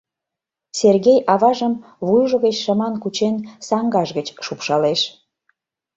—Сергей 0.79 1.19
аважым, 1.33 1.73
вуйжо 2.05 2.37
гыч 2.45 2.55
шыман 2.63 2.95
кучен, 3.03 3.35
саҥгаж 3.67 4.09
гыч 4.17 4.27
шупшалеш. 4.45 5.01